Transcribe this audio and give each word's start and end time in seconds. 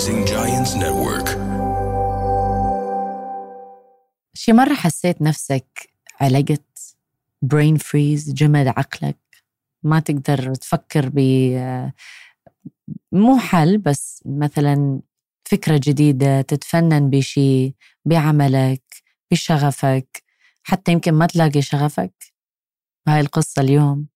Rising 0.00 0.24
Giants 0.24 0.74
Network. 0.76 1.28
شي 4.34 4.52
مرة 4.52 4.74
حسيت 4.74 5.22
نفسك 5.22 5.90
علقت 6.20 6.96
برين 7.42 7.76
فريز 7.76 8.32
جمد 8.32 8.66
عقلك 8.66 9.18
ما 9.82 10.00
تقدر 10.00 10.54
تفكر 10.54 11.10
ب 11.14 11.20
مو 13.12 13.38
حل 13.38 13.78
بس 13.78 14.22
مثلا 14.26 15.00
فكرة 15.44 15.80
جديدة 15.82 16.40
تتفنن 16.40 17.10
بشي 17.10 17.74
بعملك 18.04 18.84
بشغفك 19.30 20.22
حتى 20.62 20.92
يمكن 20.92 21.12
ما 21.14 21.26
تلاقي 21.26 21.62
شغفك 21.62 22.14
هاي 23.08 23.20
القصة 23.20 23.62
اليوم 23.62 24.06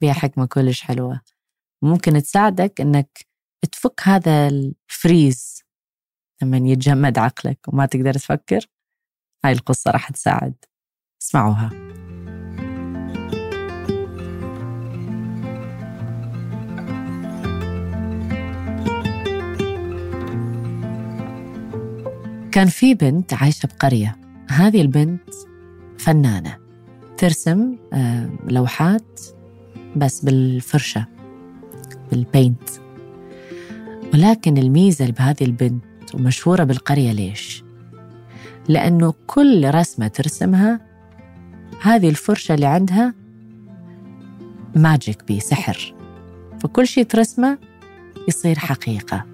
فيها 0.00 0.12
حكمة 0.12 0.46
كلش 0.46 0.80
حلوة 0.80 1.20
ممكن 1.82 2.22
تساعدك 2.22 2.80
إنك 2.80 3.29
تفك 3.66 4.00
هذا 4.04 4.48
الفريز 4.48 5.64
لما 6.42 6.56
يتجمد 6.56 7.18
عقلك 7.18 7.58
وما 7.68 7.86
تقدر 7.86 8.12
تفكر 8.14 8.66
هاي 9.44 9.52
القصة 9.52 9.90
راح 9.90 10.10
تساعد. 10.10 10.54
اسمعوها. 11.22 11.70
كان 22.52 22.66
في 22.68 22.94
بنت 22.94 23.34
عايشة 23.34 23.66
بقرية. 23.66 24.16
هذه 24.48 24.80
البنت 24.80 25.30
فنانة. 25.98 26.58
ترسم 27.18 27.76
آه، 27.92 28.30
لوحات 28.48 29.20
بس 29.96 30.24
بالفرشة 30.24 31.06
بال 32.10 32.30
paint. 32.30 32.89
ولكن 34.14 34.58
الميزة 34.58 35.10
بهذه 35.10 35.44
البنت 35.44 35.84
ومشهورة 36.14 36.64
بالقرية 36.64 37.12
ليش؟ 37.12 37.64
لأنه 38.68 39.14
كل 39.26 39.74
رسمة 39.74 40.08
ترسمها 40.08 40.80
هذه 41.82 42.08
الفرشة 42.08 42.54
اللي 42.54 42.66
عندها 42.66 43.14
magic 44.76 45.24
بي 45.24 45.40
سحر. 45.40 45.94
فكل 46.60 46.86
شيء 46.86 47.04
ترسمه 47.04 47.58
يصير 48.28 48.58
حقيقة. 48.58 49.24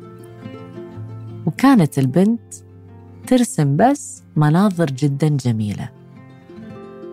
وكانت 1.46 1.98
البنت 1.98 2.54
ترسم 3.26 3.76
بس 3.76 4.22
مناظر 4.36 4.86
جدا 4.86 5.28
جميلة. 5.28 5.88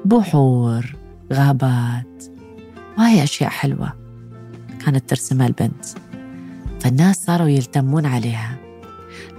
بحور 0.06 0.96
غابات 1.34 2.24
وهي 2.98 3.24
أشياء 3.24 3.50
حلوة 3.50 3.94
كانت 4.86 5.10
ترسمها 5.10 5.48
البنت. 5.48 5.86
فالناس 6.84 7.26
صاروا 7.26 7.48
يلتمون 7.48 8.06
عليها. 8.06 8.58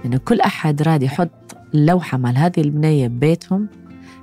لأنه 0.03 0.17
كل 0.17 0.41
أحد 0.41 0.81
راد 0.81 1.03
يحط 1.03 1.57
اللوحة 1.73 2.17
مال 2.17 2.37
هذه 2.37 2.61
البنية 2.61 3.07
ببيتهم 3.07 3.67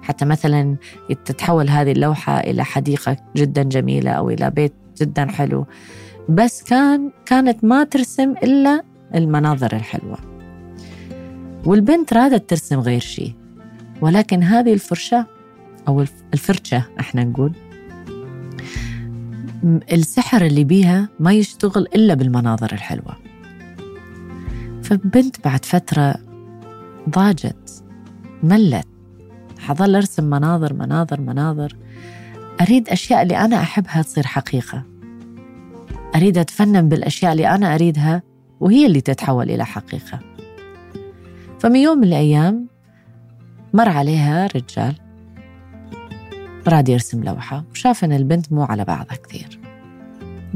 حتى 0.03 0.25
مثلا 0.25 0.77
تتحول 1.25 1.69
هذه 1.71 1.93
اللوحة 1.93 2.41
إلى 2.41 2.65
حديقة 2.65 3.17
جدا 3.37 3.63
جميلة 3.63 4.11
أو 4.11 4.31
إلى 4.31 4.51
بيت 4.51 4.73
جدا 5.01 5.27
حلو. 5.27 5.67
بس 6.29 6.63
كان 6.63 7.11
كانت 7.27 7.65
ما 7.65 7.85
ترسم 7.85 8.31
إلا 8.31 8.83
المناظر 9.15 9.77
الحلوة. 9.77 10.19
والبنت 11.67 12.13
رادت 12.13 12.51
ترسم 12.51 12.81
غير 12.81 13.01
شيء 13.01 13.35
ولكن 14.01 14.43
هذه 14.43 14.73
الفرشة 14.73 15.27
أو 15.89 16.05
الفرشة 16.35 16.85
إحنا 17.01 17.25
نقول 17.25 17.53
السحر 19.65 20.47
اللي 20.47 20.65
بيها 20.65 21.09
ما 21.21 21.33
يشتغل 21.33 21.87
إلا 21.95 22.15
بالمناظر 22.15 22.73
الحلوة. 22.73 23.17
فبنت 24.83 25.45
بعد 25.45 25.65
فترة 25.65 26.15
ضاجت 27.09 27.85
ملت 28.43 28.87
حظل 29.59 29.97
أرسم 29.97 30.25
مناظر 30.25 30.73
مناظر 30.73 31.21
مناظر. 31.21 31.77
أريد 32.61 32.89
أشياء 32.89 33.23
اللي 33.23 33.37
أنا 33.37 33.63
أحبها 33.63 34.03
تصير 34.03 34.27
حقيقة. 34.27 34.83
أريد 36.17 36.39
أتفنن 36.39 36.89
بالأشياء 36.89 37.33
اللي 37.33 37.49
أنا 37.49 37.75
أريدها 37.75 38.23
وهي 38.61 38.87
اللي 38.87 39.01
تتحول 39.01 39.51
إلى 39.51 39.67
حقيقة. 39.67 40.19
فمن 41.59 41.77
يوم 41.77 41.99
من 41.99 42.05
الأيام 42.05 42.69
مر 43.75 43.89
عليها 43.89 44.47
رجال 44.47 44.95
راد 46.69 46.89
يرسم 46.89 47.25
لوحة 47.25 47.65
وشاف 47.71 48.05
إن 48.05 48.13
البنت 48.13 48.53
مو 48.53 48.63
على 48.65 48.85
بعضها 48.85 49.17
كثير. 49.17 49.61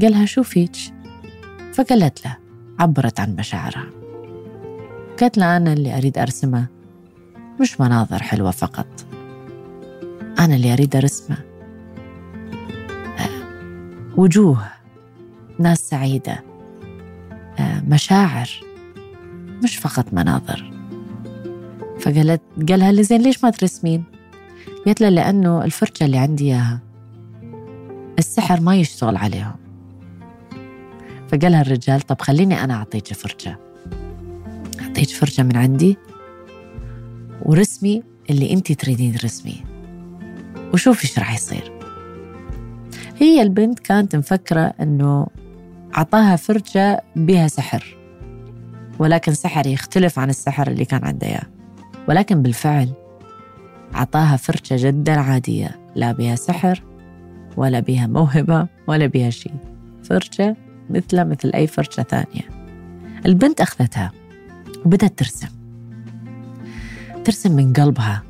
قالها 0.01 0.25
شو 0.25 0.43
فيك؟ 0.43 0.75
فقالت 1.73 2.25
له 2.25 2.37
عبرت 2.79 3.19
عن 3.19 3.35
مشاعرها. 3.35 3.85
قالت 5.19 5.37
له 5.37 5.57
أنا 5.57 5.73
اللي 5.73 5.97
أريد 5.97 6.17
أرسمه 6.17 6.67
مش 7.61 7.81
مناظر 7.81 8.23
حلوة 8.23 8.51
فقط. 8.51 9.05
أنا 10.39 10.55
اللي 10.55 10.73
أريد 10.73 10.95
أرسمه 10.95 11.37
وجوه 14.17 14.67
ناس 15.59 15.89
سعيدة. 15.89 16.43
مشاعر 17.87 18.49
مش 19.63 19.77
فقط 19.77 20.13
مناظر. 20.13 20.71
فقالت 21.99 22.41
قالها 22.69 22.89
اللي 22.89 23.03
زين 23.03 23.21
ليش 23.21 23.43
ما 23.43 23.49
ترسمين؟ 23.49 24.03
قالت 24.85 25.01
له 25.01 25.09
لأنه 25.09 25.63
الفرشة 25.63 26.03
اللي 26.03 26.17
عندي 26.17 26.43
إياها 26.43 26.79
السحر 28.19 28.61
ما 28.61 28.75
يشتغل 28.75 29.17
عليهم 29.17 29.55
فقالها 31.27 31.61
الرجال 31.61 32.01
طب 32.01 32.21
خليني 32.21 32.63
أنا 32.63 32.73
أعطيك 32.73 33.13
فرشة 33.13 33.57
أعطيك 34.81 35.09
فرشة 35.09 35.43
من 35.43 35.57
عندي 35.57 35.97
ورسمي 37.41 38.03
اللي 38.29 38.53
أنت 38.53 38.71
تريدين 38.71 39.15
ترسميه. 39.15 39.63
وشوفي 40.73 41.03
إيش 41.03 41.19
راح 41.19 41.35
يصير. 41.35 41.71
هي 43.17 43.41
البنت 43.41 43.79
كانت 43.79 44.15
مفكرة 44.15 44.73
أنه 44.81 45.27
عطاها 45.93 46.35
فرشة 46.35 46.99
بها 47.15 47.47
سحر 47.47 47.97
ولكن 48.99 49.33
سحر 49.33 49.67
يختلف 49.67 50.19
عن 50.19 50.29
السحر 50.29 50.67
اللي 50.67 50.85
كان 50.85 51.05
عندها 51.05 51.43
ولكن 52.09 52.41
بالفعل 52.41 52.89
عطاها 53.93 54.37
فرشة 54.37 54.75
جدا 54.79 55.19
عادية 55.19 55.79
لا 55.95 56.11
بها 56.11 56.35
سحر 56.35 56.83
ولا 57.57 57.79
بها 57.79 58.07
موهبة 58.07 58.67
ولا 58.87 59.05
بها 59.05 59.29
شيء. 59.29 59.53
فرشة 60.03 60.55
مثلها 60.89 61.23
مثل 61.23 61.51
أي 61.55 61.67
فرشة 61.67 62.03
ثانية. 62.03 62.49
البنت 63.25 63.61
أخذتها 63.61 64.11
وبدأت 64.85 65.19
ترسم. 65.19 65.47
ترسم 67.23 67.51
من 67.51 67.73
قلبها. 67.73 68.23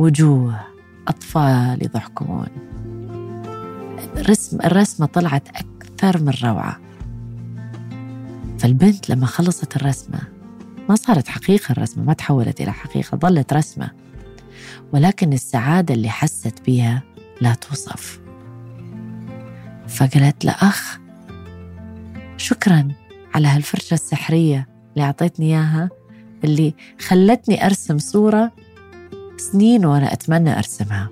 وجوه 0.00 0.60
أطفال 1.08 1.84
يضحكون. 1.84 2.46
الرسم 4.16 4.58
الرسمة 4.64 5.06
طلعت 5.06 5.48
أكثر 5.48 6.22
من 6.22 6.32
روعة. 6.44 6.76
فالبنت 8.58 9.10
لما 9.10 9.26
خلصت 9.26 9.76
الرسمة 9.76 10.18
ما 10.88 10.94
صارت 10.94 11.28
حقيقة 11.28 11.72
الرسمة 11.72 12.04
ما 12.04 12.12
تحولت 12.12 12.60
إلى 12.60 12.72
حقيقة 12.72 13.18
ظلت 13.18 13.52
رسمة. 13.52 13.90
ولكن 14.92 15.32
السعادة 15.32 15.94
اللي 15.94 16.08
حست 16.08 16.54
بيها 16.66 17.02
لا 17.40 17.54
توصف. 17.54 18.20
فقالت 19.88 20.44
له 20.44 20.52
أخ 20.52 20.98
شكرا 22.36 22.88
على 23.34 23.48
هالفرشة 23.48 23.94
السحرية 23.94 24.68
اللي 24.94 25.04
أعطيتني 25.04 25.46
إياها 25.46 25.90
اللي 26.44 26.74
خلتني 27.00 27.66
أرسم 27.66 27.98
صورة 27.98 28.52
سنين 29.36 29.86
وأنا 29.86 30.12
أتمنى 30.12 30.58
أرسمها. 30.58 31.10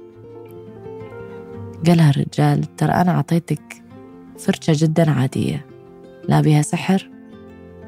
قالها 1.86 2.10
الرجال 2.10 2.76
ترى 2.76 2.92
أنا 2.92 3.10
أعطيتك 3.10 3.82
فرشة 4.38 4.72
جدا 4.76 5.10
عادية 5.10 5.66
لا 6.28 6.40
بها 6.40 6.62
سحر 6.62 7.10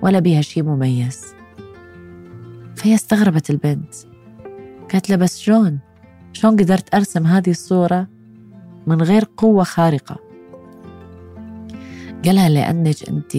ولا 0.02 0.19
بها 0.19 0.40
شيء 0.40 0.62
مميز. 0.62 1.25
فهي 2.76 2.94
استغربت 2.94 3.50
البنت. 3.50 3.94
قالت 4.92 5.10
له 5.10 5.16
بس 5.16 5.38
شلون 5.38 5.78
شلون 6.32 6.56
قدرت 6.56 6.94
أرسم 6.94 7.26
هذه 7.26 7.50
الصورة 7.50 8.08
من 8.87 9.02
غير 9.02 9.25
قوة 9.37 9.64
خارقة? 9.64 10.16
قالها 12.25 12.48
لأنك 12.48 13.08
أنت 13.08 13.37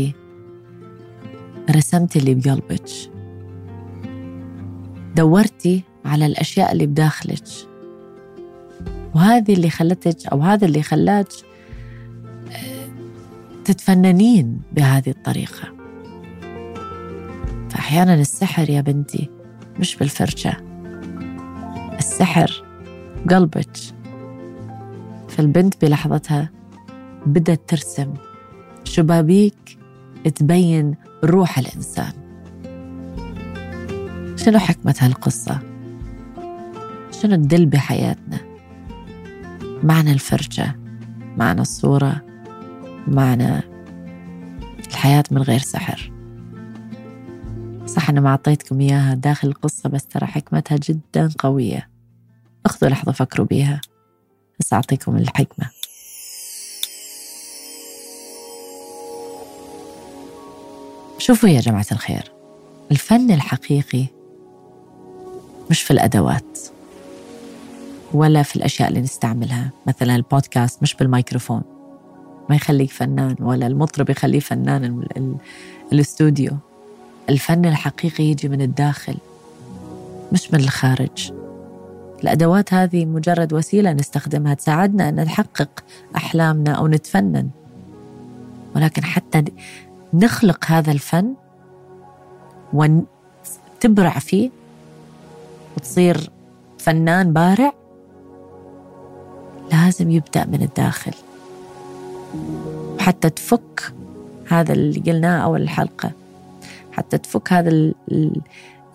رسمتي 1.76 2.20
اللي 2.20 2.34
بقلبك. 2.34 2.90
دورتي 5.16 5.84
على 6.06 6.26
الأشياء 6.26 6.72
اللي 6.72 6.86
بداخلك. 6.86 7.44
وهذه 9.16 9.54
اللي 9.54 9.70
خلتك 9.70 10.28
أو 10.28 10.42
هذا 10.42 10.66
اللي 10.66 10.84
خلاك 10.84 11.28
تتفننين 13.66 14.62
بهذه 14.72 15.10
الطريقة. 15.10 15.74
فأحيانا 17.70 18.14
السحر 18.14 18.70
يا 18.70 18.82
بنتي 18.82 19.30
مش 19.80 19.96
بالفرشة. 19.96 20.71
السحر 22.02 22.64
قلبك 23.30 23.78
فالبنت 25.30 25.86
بلحظتها 25.86 26.50
بدأت 27.26 27.62
ترسم. 27.68 28.14
شبابيك 28.84 29.78
تبين 30.36 30.96
روح 31.24 31.60
الإنسان. 31.60 32.14
شنو 34.36 34.60
حكمة 34.60 34.96
هالقصة؟ 35.00 35.60
شنو 37.12 37.36
الدل 37.36 37.66
بحياتنا؟ 37.66 38.38
معنى 39.84 40.12
الفرجة 40.12 40.76
معنى 41.38 41.62
الصورة 41.62 42.22
معنى 43.08 43.62
الحياة 44.88 45.24
من 45.32 45.42
غير 45.42 45.60
سحر. 45.60 46.12
صح 47.86 48.10
أنا 48.10 48.22
ما 48.22 48.30
أعطيتكم 48.30 48.82
إياها 48.82 49.14
داخل 49.14 49.48
القصة 49.48 49.90
بس 49.90 50.06
ترى 50.06 50.26
حكمتها 50.26 50.78
جدا 50.78 51.30
قوية. 51.40 51.91
أخذوا 52.66 52.90
لحظة 52.92 53.12
فكروا 53.12 53.48
بيها. 53.48 53.82
بس 54.60 54.74
أعطيكم 54.74 55.18
الحكمة. 55.18 55.70
شوفوا 61.18 61.50
يا 61.50 61.62
جماعة 61.62 61.86
الخير 61.92 62.32
الفن 62.92 63.32
الحقيقي 63.32 64.06
مش 65.70 65.82
في 65.82 65.92
الأدوات 65.92 66.60
ولا 68.14 68.44
في 68.44 68.56
الأشياء 68.56 68.90
اللي 68.90 69.02
نستعملها. 69.02 69.72
مثلا 69.88 70.16
البودكاست 70.16 70.82
مش 70.82 70.96
بالميكروفون 70.96 71.62
ما 72.50 72.56
يخليك 72.56 72.92
فنان 72.92 73.36
ولا 73.40 73.68
المطرب 73.68 74.10
يخليه 74.10 74.40
فنان 74.40 75.04
الاستوديو. 75.94 76.52
الفن 77.30 77.66
الحقيقي 77.66 78.24
يجي 78.24 78.50
من 78.50 78.62
الداخل 78.62 79.16
مش 80.32 80.54
من 80.54 80.60
الخارج. 80.60 81.34
الأدوات 82.24 82.74
هذه 82.74 83.06
مجرد 83.06 83.54
وسيلة 83.54 83.94
نستخدمها 83.94 84.54
تساعدنا 84.54 85.10
أن 85.10 85.16
نحقق 85.16 85.84
أحلامنا 86.16 86.72
أو 86.72 86.88
نتفنن. 86.88 87.50
ولكن 88.76 89.04
حتى 89.04 89.44
نخلق 90.14 90.66
هذا 90.66 90.92
الفن 90.92 91.34
وتبرع 92.74 94.20
فيه 94.20 94.50
وتصير 95.78 96.30
فنان 96.80 97.34
بارع 97.34 97.74
لازم 99.72 100.12
يبدأ 100.12 100.46
من 100.46 100.62
الداخل. 100.62 101.14
حتى 103.00 103.30
تفك 103.30 103.94
هذا 104.48 104.74
اللي 104.74 105.00
قلناه 105.00 105.44
أول 105.44 105.62
الحلقة. 105.62 106.12
حتى 106.92 107.18
تفك 107.18 107.54
هذا 107.54 107.94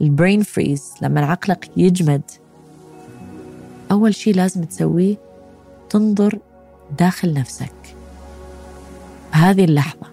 ال 0.00 0.07
brain 0.07 0.42
freeze 0.42 0.92
لما 1.02 1.26
عقلك 1.26 1.70
يجمد. 1.76 2.22
أول 3.90 4.14
شيء 4.14 4.34
لازم 4.34 4.64
تسويه 4.64 5.16
تنظر 5.90 6.38
داخل 6.98 7.34
نفسك. 7.34 7.72
بهذه 9.32 9.64
اللحظة. 9.64 10.06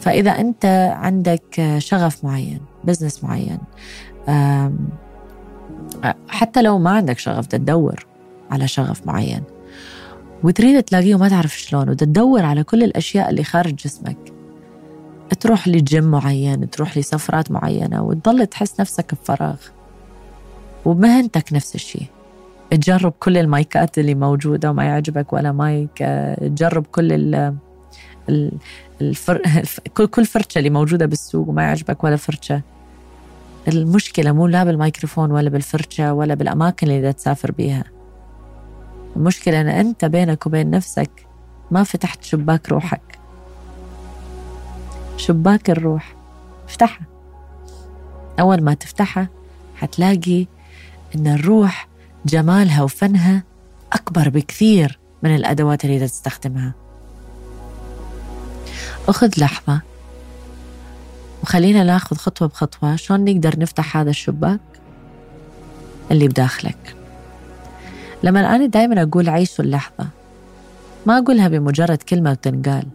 فإذا 0.00 0.30
أنت 0.30 0.94
عندك 0.96 1.76
شغف 1.78 2.24
معين 2.24 2.60
business 2.84 3.24
معين 3.24 3.58
حتى 6.28 6.62
لو 6.62 6.78
ما 6.78 6.90
عندك 6.90 7.18
شغف 7.18 7.46
تدور 7.46 8.06
على 8.50 8.68
شغف 8.68 9.06
معين. 9.06 9.42
وتريد 10.42 10.82
تلاقيه 10.82 11.14
وما 11.14 11.28
تعرف 11.28 11.58
شلون 11.58 11.88
وتدور 11.88 12.44
على 12.44 12.64
كل 12.64 12.82
الأشياء 12.82 13.30
اللي 13.30 13.44
خارج 13.44 13.74
جسمك. 13.74 14.18
تروح 15.40 15.68
لجيم 15.68 16.04
معين 16.04 16.70
تروح 16.70 16.98
لسفرات 16.98 17.50
معينة 17.50 18.02
وتضل 18.02 18.46
تحس 18.46 18.80
نفسك 18.80 19.14
بفراغ. 19.14 19.56
وبمهنتك 20.84 21.52
نفس 21.52 21.74
الشيء. 21.74 22.06
تجرب 22.70 23.12
كل 23.20 23.38
المايكات 23.38 23.98
اللي 23.98 24.14
موجودة 24.14 24.70
وما 24.70 24.84
يعجبك 24.84 25.32
ولا 25.32 25.52
مايك. 25.52 25.98
تجرب 26.40 26.86
كل 26.86 27.12
ال 27.12 28.52
الفر... 29.00 29.42
كل 30.14 30.26
فرشة 30.26 30.58
اللي 30.58 30.70
موجودة 30.70 31.06
بالسوق 31.06 31.48
وما 31.48 31.62
يعجبك 31.62 32.04
ولا 32.04 32.16
فرشة. 32.16 32.62
المشكلة 33.68 34.32
مو 34.32 34.46
لا 34.46 34.64
بالميكروفون 34.64 35.30
ولا 35.30 35.50
بالفرشة 35.50 36.12
ولا 36.12 36.34
بالأماكن 36.34 36.86
اللي 36.90 37.12
تسافر 37.12 37.52
بيها. 37.52 37.84
المشكلة 39.16 39.60
أن 39.60 39.68
أنت 39.68 40.04
بينك 40.04 40.46
وبين 40.46 40.70
نفسك 40.70 41.10
ما 41.70 41.82
فتحت 41.82 42.24
شباك 42.24 42.68
روحك. 42.68 43.18
شباك 45.16 45.70
الروح. 45.70 46.14
افتحها. 46.68 47.06
أول 48.40 48.62
ما 48.62 48.74
تفتحها 48.74 49.28
حتلاقي 49.76 50.46
أن 51.14 51.26
الروح 51.26 51.88
جمالها 52.26 52.82
وفنها 52.82 53.42
أكبر 53.92 54.28
بكثير 54.28 54.98
من 55.22 55.34
الأدوات 55.34 55.84
اللي 55.84 56.00
تستخدمها. 56.00 56.72
أخذ 59.08 59.30
لحظة 59.38 59.80
وخلينا 61.42 61.84
ناخذ 61.84 62.16
خطوة 62.16 62.48
بخطوة. 62.48 62.96
شلون 62.96 63.24
نقدر 63.24 63.58
نفتح 63.58 63.96
هذا 63.96 64.10
الشباك 64.10 64.60
اللي 66.10 66.28
بداخلك؟ 66.28 66.96
لما 68.22 68.56
أنا 68.56 68.66
دائما 68.66 69.02
أقول 69.02 69.28
عيشوا 69.28 69.64
اللحظة 69.64 70.06
ما 71.06 71.18
أقولها 71.18 71.48
بمجرد 71.48 72.02
كلمة 72.02 72.30
وتنقال. 72.30 72.86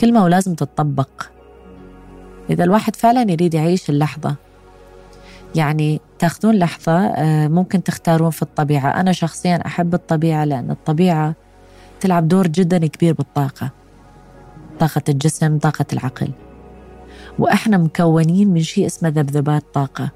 كلمة 0.00 0.24
ولازم 0.24 0.54
تتطبق 0.54 1.08
إذا 2.50 2.64
الواحد 2.64 2.96
فعلا 2.96 3.32
يريد 3.32 3.54
يعيش 3.54 3.90
اللحظة 3.90 4.34
يعني 5.58 6.00
تاخذون 6.18 6.54
لحظة 6.54 6.92
آه، 6.92 7.48
ممكن 7.48 7.82
تختارون 7.82 8.30
في 8.30 8.42
الطبيعة. 8.42 9.00
أنا 9.00 9.12
شخصيا 9.12 9.66
أحب 9.66 9.94
الطبيعة 9.94 10.44
لأن 10.44 10.70
الطبيعة 10.70 11.34
تلعب 12.00 12.28
دور 12.28 12.46
جدا 12.46 12.86
كبير 12.86 13.14
بالطاقة. 13.14 13.70
طاقة 14.80 15.02
الجسم 15.08 15.58
طاقة 15.58 15.84
العقل. 15.92 16.30
وإحنا 17.38 17.78
مكونين 17.78 18.48
من 18.48 18.62
شيء 18.62 18.86
اسمه 18.86 19.08
ذبذبات 19.08 19.64
طاقة. 19.74 20.10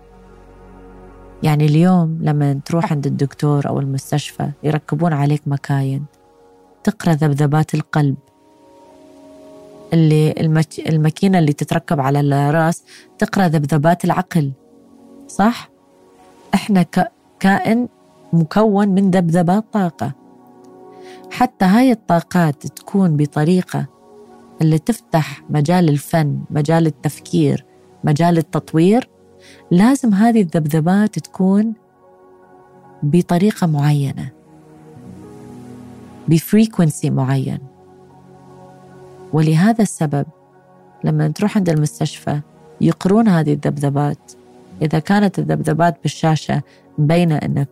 يعني 1.43 1.67
اليوم 1.67 2.19
لما 2.21 2.61
تروح 2.65 2.93
عند 2.93 3.06
الدكتور 3.06 3.69
أو 3.69 3.81
المستشفى 3.81 4.50
يركبون 4.62 5.12
عليك 5.12 5.43
مكاين. 5.47 6.05
تقرأ 6.85 7.12
ذبذبات 7.12 7.75
القلب. 7.75 8.17
اللي 9.93 10.33
المك... 10.41 10.81
الماكينة 10.89 11.39
اللي 11.39 11.53
تتركب 11.53 12.00
على 12.00 12.21
الراس 12.21 12.83
تقرأ 13.19 13.49
ذبذبات 13.49 14.05
العقل. 14.05 14.53
صح؟ 15.32 15.70
إحنا 16.55 16.82
ك... 16.82 17.12
كائن 17.40 17.88
مكون 18.32 18.88
من 18.88 19.11
ذبذبات 19.11 19.64
طاقة 19.73 20.12
حتى 21.31 21.64
هاي 21.64 21.93
الطاقات 21.93 22.67
تكون 22.67 23.17
بطريقة 23.17 23.87
اللي 24.61 24.79
تفتح 24.79 25.43
مجال 25.50 25.88
الفن 25.88 26.38
مجال 26.50 26.87
التفكير 26.87 27.65
مجال 28.05 28.39
التطوير. 28.39 29.08
لازم 29.70 30.15
هذه 30.15 30.41
الذبذبات 30.41 31.19
تكون 31.19 31.74
بطريقة 33.03 33.67
معينة 33.67 34.31
بفريكونسي 36.29 37.10
معين. 37.10 37.58
ولهذا 39.32 39.82
السبب 39.82 40.27
لما 41.05 41.29
تروح 41.29 41.56
عند 41.56 41.69
المستشفى 41.69 42.41
يقرون 42.81 43.29
هذه 43.29 43.53
الذبذبات. 43.53 44.32
إذا 44.82 44.98
كانت 44.98 45.38
الذبذبات 45.38 46.02
بالشاشة 46.02 46.62
مبينة 46.98 47.36
أنك 47.36 47.69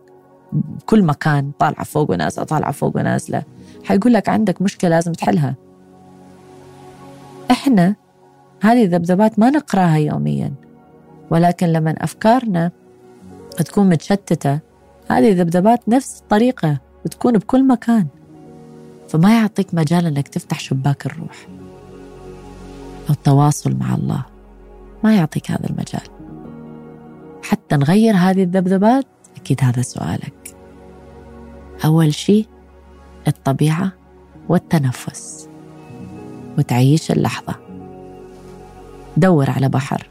كل 0.85 1.03
مكان 1.03 1.51
طالعة 1.59 1.83
فوق 1.83 2.11
ونازلة 2.11 2.45
طالعة 2.45 2.71
فوق 2.71 2.97
ونازلة 2.97 3.43
حيقول 3.83 4.13
لك 4.13 4.29
عندك 4.29 4.61
مشكلة 4.61 4.89
لازم 4.89 5.11
تحلها. 5.11 5.55
إحنا 7.51 7.95
هذه 8.61 8.83
الذبذبات 8.83 9.39
ما 9.39 9.49
نقراها 9.49 9.97
يوميا 9.97 10.53
ولكن 11.29 11.67
لما 11.67 11.95
أفكارنا 11.97 12.71
تكون 13.57 13.89
متشتتة 13.89 14.59
هذه 15.09 15.31
الذبذبات 15.31 15.89
نفس 15.89 16.19
الطريقة 16.19 16.77
بتكون 17.05 17.37
بكل 17.37 17.67
مكان. 17.67 18.07
فما 19.09 19.37
يعطيك 19.37 19.73
مجال 19.73 20.05
أنك 20.05 20.27
تفتح 20.27 20.59
شباك 20.59 21.05
الروح 21.05 21.47
أو 23.09 23.13
التواصل 23.13 23.75
مع 23.75 23.95
الله. 23.95 24.25
ما 25.03 25.15
يعطيك 25.15 25.51
هذا 25.51 25.69
المجال. 25.69 26.20
حتى 27.51 27.75
نغير 27.75 28.15
هذه 28.15 28.43
الذبذبات؟ 28.43 29.05
أكيد 29.37 29.63
هذا 29.63 29.81
سؤالك. 29.81 30.55
أول 31.85 32.13
شيء 32.13 32.47
الطبيعة 33.27 33.91
والتنفس. 34.49 35.49
وتعيش 36.57 37.11
اللحظة. 37.11 37.55
دور 39.17 39.49
على 39.49 39.69
بحر 39.69 40.09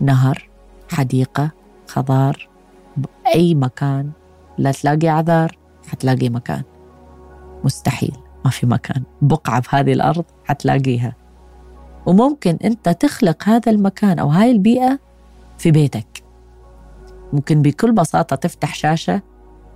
نهر 0.00 0.48
حديقة 0.92 1.50
خضار 1.86 2.48
بأي 2.96 3.54
مكان. 3.54 4.10
لا 4.58 4.72
تلاقي 4.72 5.08
عذار 5.08 5.58
حتلاقي 5.88 6.28
مكان. 6.28 6.62
مستحيل 7.64 8.16
ما 8.44 8.50
في 8.50 8.66
مكان. 8.66 9.02
بقعة 9.22 9.62
بهذه 9.72 9.92
الأرض 9.92 10.24
حتلاقيها. 10.44 11.16
وممكن 12.06 12.58
أنت 12.64 12.88
تخلق 12.88 13.48
هذا 13.48 13.72
المكان 13.72 14.18
أو 14.18 14.28
هاي 14.28 14.50
البيئة 14.50 14.98
في 15.58 15.70
بيتك. 15.70 16.15
ممكن 17.32 17.62
بكل 17.62 17.92
بساطة 17.92 18.36
تفتح 18.36 18.74
شاشة 18.74 19.22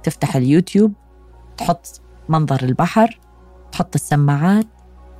تفتح 0.03 0.37
اليوتيوب 0.37 0.93
تحط 1.57 2.01
منظر 2.29 2.63
البحر 2.63 3.21
تحط 3.73 3.95
السماعات 3.95 4.67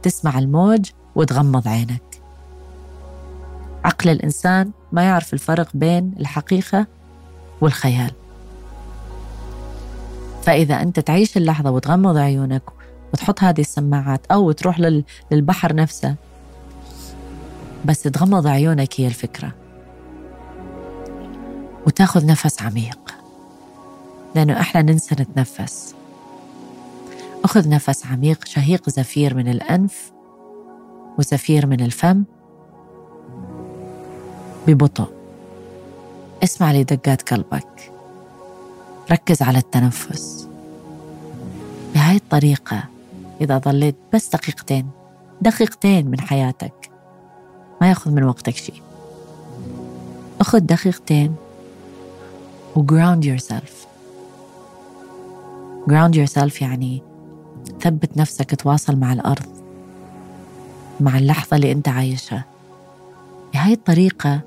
تسمع 0.03 0.39
الموج 0.39 0.91
وتغمض 1.15 1.69
عينك. 1.69 2.03
عقل 3.85 4.11
الإنسان 4.11 4.71
ما 4.93 5.03
يعرف 5.03 5.35
الفرق 5.35 5.69
بين 5.75 6.15
الحقيقة 6.21 6.87
والخيال. 7.61 8.11
فإذا 10.43 10.83
أنت 10.83 11.01
تعيش 11.01 11.37
اللحظة 11.37 11.71
وتغمض 11.71 12.17
عيونك 12.17 12.63
وتحط 13.13 13.43
هذه 13.43 13.61
السماعات 13.61 14.27
أو 14.33 14.53
تروح 14.53 15.03
للبحر 15.31 15.75
نفسه 15.75 16.15
بس 17.85 18.03
تغمض 18.03 18.47
عيونك 18.47 19.01
هي 19.01 19.07
الفكرة. 19.07 19.53
وتاخذ 21.87 22.27
نفس 22.27 22.63
عميق. 22.63 23.15
لأنه 24.35 24.61
إحنا 24.61 24.83
ننسى 24.83 25.15
نتنفس. 25.15 25.95
أخذ 27.45 27.69
نفس 27.69 28.07
عميق 28.07 28.45
شهيق 28.45 28.91
زفير 28.91 29.35
من 29.35 29.49
الأنف 29.49 30.13
وزفير 31.19 31.67
من 31.67 31.81
الفم 31.81 32.25
ببطء. 34.67 35.13
اسمع 36.45 36.73
لدقات 36.73 37.33
قلبك. 37.33 37.93
ركز 39.11 39.43
على 39.43 39.59
التنفس. 39.59 40.49
بهاي 41.95 42.17
الطريقة 42.17 42.85
إذا 43.41 43.59
ظليت 43.59 43.97
بس 44.15 44.29
دقيقتين 44.29 44.91
دقيقتين 45.41 46.11
من 46.11 46.21
حياتك 46.21 46.91
ما 47.81 47.89
يأخذ 47.89 48.11
من 48.11 48.25
وقتك 48.25 48.57
شيء. 48.57 48.83
أخذ 50.41 50.59
دقيقتين 50.59 51.37
و 52.81 53.21
yourself. 53.21 53.87
Ground 55.87 56.15
yourself 56.15 56.63
يعني 56.63 57.03
ثبت 57.81 58.17
نفسك 58.17 58.55
تواصل 58.55 58.97
مع 58.97 59.13
الأرض 59.13 59.47
مع 61.01 61.19
اللحظة 61.19 61.57
اللي 61.57 61.73
أنت 61.73 61.89
عايشها. 61.89 62.45
بهاي 63.55 63.73
الطريقة 63.73 64.41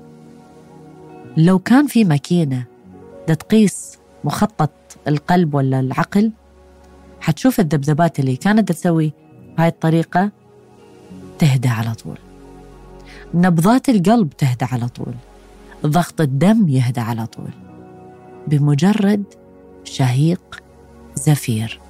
لو 1.36 1.58
كان 1.58 1.86
في 1.86 2.04
ماكينة 2.04 2.64
تقيس 3.26 3.98
مخطط 4.24 4.70
القلب 5.08 5.54
ولا 5.54 5.80
العقل 5.80 6.32
حتشوف 7.20 7.60
الذبذبات 7.60 8.20
اللي 8.20 8.36
كانت 8.36 8.72
تسوي 8.72 9.12
بهاي 9.56 9.68
الطريقة 9.68 10.30
تهدى 11.38 11.68
على 11.68 11.94
طول. 11.94 12.18
نبضات 13.34 13.88
القلب 13.88 14.32
تهدى 14.32 14.64
على 14.64 14.88
طول. 14.88 15.14
ضغط 15.86 16.20
الدم 16.20 16.68
يهدى 16.68 17.00
على 17.00 17.26
طول. 17.26 17.50
بمجرد 18.46 19.24
شهيق 19.84 20.62
زفير. 21.14 21.80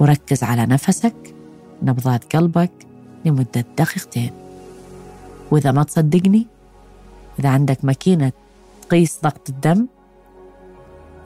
وركز 0.00 0.42
على 0.42 0.66
نفسك 0.66 1.34
نبضات 1.82 2.36
قلبك 2.36 2.72
لمدة 3.24 3.64
دقيقتين. 3.78 4.30
وإذا 5.50 5.72
ما 5.72 5.82
تصدقني 5.82 6.46
إذا 7.38 7.48
عندك 7.48 7.84
ماكينة 7.84 8.32
تقيس 8.82 9.18
ضغط 9.22 9.48
الدم 9.48 9.86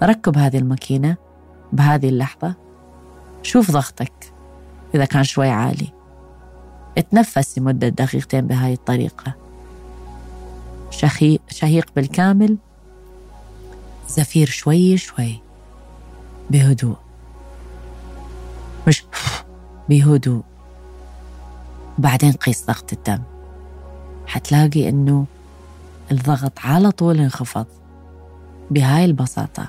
ركب 0.02 0.38
هذه 0.38 0.58
الماكينة 0.58 1.16
بهذه 1.72 2.08
اللحظة. 2.08 2.54
شوف 3.42 3.70
ضغطك 3.70 4.32
إذا 4.94 5.04
كان 5.04 5.24
شوي 5.24 5.48
عالي. 5.48 5.88
اتنفس 6.98 7.58
لمدة 7.58 7.88
دقيقتين 7.88 8.46
بهاي 8.46 8.72
الطريقة. 8.72 9.34
شهيق 11.48 11.86
بالكامل 11.96 12.58
زفير 14.08 14.46
شوي 14.46 14.96
شوي. 14.96 15.40
بهدوء. 16.50 16.96
مش 18.88 19.04
بهدوء. 19.88 20.42
بعدين 21.98 22.32
قيس 22.32 22.66
ضغط 22.66 22.92
الدم. 22.92 23.22
حتلاقي 24.26 24.88
إنه 24.88 25.26
الضغط 26.10 26.52
على 26.58 26.90
طول 26.90 27.20
انخفض. 27.20 27.66
بهاي 28.70 29.04
البساطة. 29.04 29.68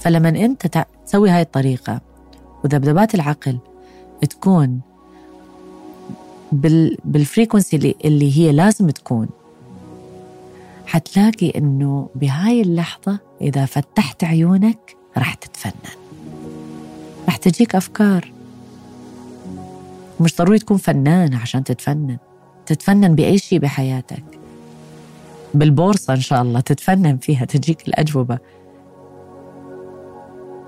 فلما 0.00 0.28
أنت 0.28 0.84
تسوي 1.06 1.30
هاي 1.30 1.42
الطريقة 1.42 2.00
وذبذبات 2.64 3.14
العقل 3.14 3.58
تكون 4.30 4.80
بال 6.52 6.96
بالفريكونسي 7.04 7.96
اللي 8.04 8.38
هي 8.38 8.52
لازم 8.52 8.90
تكون. 8.90 9.28
حتلاقي 10.86 11.50
إنه 11.50 12.08
بهاي 12.14 12.60
اللحظة 12.60 13.18
إذا 13.40 13.64
فتحت 13.64 14.24
عيونك 14.24 14.96
راح 15.18 15.34
تتفنن. 15.34 15.96
راح 17.26 17.36
تجيك 17.36 17.74
أفكار. 17.74 18.32
مش 20.20 20.36
ضروري 20.36 20.58
تكون 20.58 20.76
فنان 20.76 21.34
عشان 21.34 21.64
تتفنن. 21.64 22.18
تتفنن 22.66 23.14
بأي 23.14 23.38
شيء 23.38 23.58
بحياتك. 23.58 24.24
بالبورصة 25.54 26.14
إن 26.14 26.20
شاء 26.20 26.42
الله 26.42 26.60
تتفنن 26.60 27.16
فيها 27.16 27.44
تجيك 27.44 27.88
الأجوبة. 27.88 28.38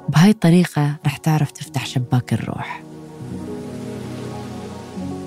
بهاي 0.08 0.30
الطريقة 0.30 0.96
رح 1.06 1.16
تعرف 1.16 1.50
تفتح 1.50 1.86
شباك 1.86 2.32
الروح. 2.32 2.82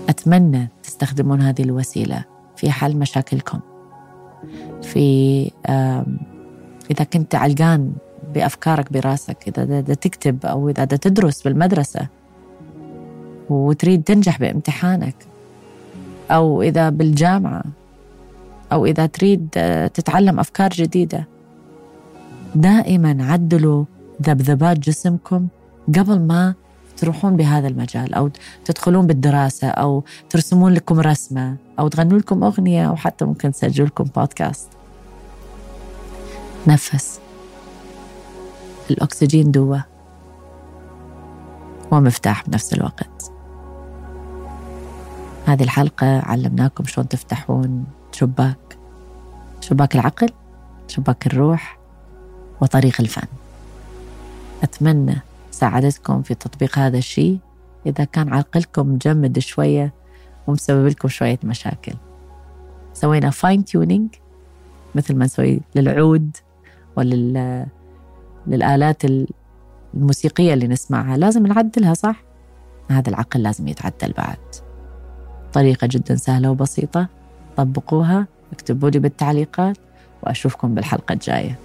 أتمنى 0.09 0.69
تستخدمون 0.83 1.41
هذه 1.41 1.61
الوسيلة 1.61 2.23
في 2.57 2.71
حل 2.71 2.97
مشاكلكم. 2.97 3.59
في 4.81 5.51
إذا 6.91 7.03
كنت 7.13 7.35
علقان 7.35 7.91
بأفكارك 8.33 8.93
براسك 8.93 9.37
إذا 9.47 9.81
دا 9.81 9.93
تكتب 9.93 10.45
أو 10.45 10.69
إذا 10.69 10.83
دا 10.83 10.95
تدرس 10.95 11.41
بالمدرسة 11.41 12.07
وتريد 13.49 14.03
تنجح 14.03 14.39
بامتحانك 14.39 15.15
أو 16.31 16.61
إذا 16.61 16.89
بالجامعة 16.89 17.63
أو 18.71 18.85
إذا 18.85 19.05
تريد 19.05 19.49
تتعلم 19.93 20.39
أفكار 20.39 20.69
جديدة 20.69 21.27
دائما 22.55 23.17
عدلوا 23.19 23.85
ذبذبات 24.21 24.79
جسمكم 24.79 25.47
قبل 25.87 26.19
ما 26.19 26.53
تروحون 26.99 27.35
بهذا 27.35 27.67
المجال 27.67 28.13
أو 28.13 28.29
تدخلون 28.65 29.07
بالدراسة 29.07 29.67
أو 29.67 30.03
ترسمون 30.29 30.73
لكم 30.73 30.99
رسمة 30.99 31.55
أو 31.79 31.87
تغنوا 31.87 32.19
لكم 32.19 32.43
أغنية 32.43 32.89
أو 32.89 32.95
حتى 32.95 33.25
ممكن 33.25 33.51
تسجلوا 33.51 33.87
لكم 33.87 34.03
بودكاست 34.03 34.69
نفس. 36.67 37.19
الأكسجين 38.91 39.51
دوا 39.51 39.77
ومفتاح 41.91 42.49
بنفس 42.49 42.73
الوقت. 42.73 43.31
هذه 45.45 45.63
الحلقة 45.63 46.19
علمناكم 46.19 46.85
شلون 46.85 47.07
تفتحون. 47.07 47.85
شباك 48.11 48.77
شباك 49.61 49.95
العقل؟ 49.95 50.29
شباك 50.87 51.27
الروح؟ 51.27 51.79
وطريق 52.61 53.01
الفن. 53.01 53.27
أتمنى 54.63 55.28
ساعدتكم 55.51 56.21
في 56.21 56.33
تطبيق 56.35 56.79
هذا 56.79 56.97
الشيء. 56.97 57.39
إذا 57.85 58.03
كان 58.03 58.33
عقلكم 58.33 58.93
مجمد 58.93 59.39
شوية 59.39 59.93
ومسبب 60.47 60.87
لكم 60.87 61.07
شوية 61.07 61.39
مشاكل. 61.43 61.93
سوينا 62.93 63.29
fine 63.29 63.65
tuning 63.65 64.09
مثل 64.95 65.15
ما 65.15 65.25
نسوي 65.25 65.61
للعود 65.75 66.37
ولل 66.95 67.65
للآلات 68.47 69.03
الموسيقية 69.93 70.53
اللي 70.53 70.67
نسمعها. 70.67 71.17
لازم 71.17 71.47
نعدلها 71.47 71.93
صح؟ 71.93 72.23
هذا 72.91 73.09
العقل 73.09 73.43
لازم 73.43 73.67
يتعدل 73.67 74.11
بعد. 74.17 74.37
طريقة 75.53 75.87
جدا 75.91 76.15
سهلة 76.15 76.51
وبسيطة. 76.51 77.07
طبقوها 77.57 78.27
اكتبوا 78.53 78.89
لي 78.89 78.99
بالتعليقات 78.99 79.77
وأشوفكم 80.23 80.75
بالحلقة 80.75 81.13
الجاية. 81.13 81.59